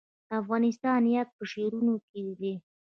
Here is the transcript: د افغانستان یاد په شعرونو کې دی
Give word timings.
د 0.27 0.29
افغانستان 0.41 1.01
یاد 1.15 1.29
په 1.37 1.43
شعرونو 1.51 1.95
کې 2.07 2.21
دی 2.39 2.53